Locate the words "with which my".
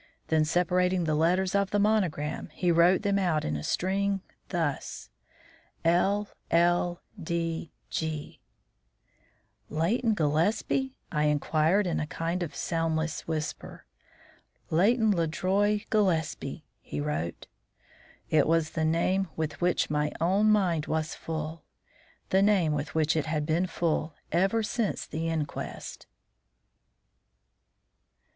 19.35-20.11